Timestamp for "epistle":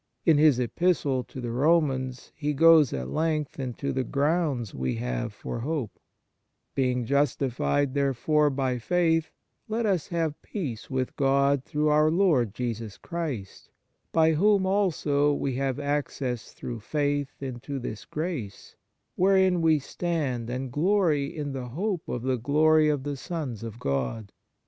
0.59-1.23